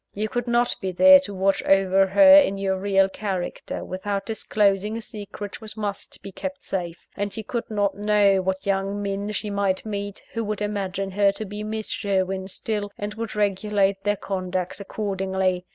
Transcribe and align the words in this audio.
You 0.15 0.29
could 0.29 0.47
not 0.47 0.75
be 0.81 0.91
there 0.91 1.19
to 1.19 1.33
watch 1.35 1.61
over 1.61 2.07
her 2.07 2.33
in 2.33 2.57
your 2.57 2.75
real 2.75 3.07
character, 3.07 3.85
without 3.85 4.25
disclosing 4.25 4.97
a 4.97 5.01
secret 5.03 5.61
which 5.61 5.77
must 5.77 6.23
be 6.23 6.31
kept 6.31 6.63
safe; 6.63 7.07
and 7.15 7.37
you 7.37 7.43
could 7.43 7.69
not 7.69 7.93
know 7.95 8.41
what 8.41 8.65
young 8.65 8.99
men 8.99 9.31
she 9.31 9.51
might 9.51 9.85
meet, 9.85 10.23
who 10.33 10.43
would 10.43 10.59
imagine 10.63 11.11
her 11.11 11.31
to 11.33 11.45
be 11.45 11.61
Miss 11.63 11.89
Sherwin 11.89 12.47
still, 12.47 12.91
and 12.97 13.13
would 13.13 13.35
regulate 13.35 14.03
their 14.03 14.17
conduct 14.17 14.79
accordingly. 14.79 15.67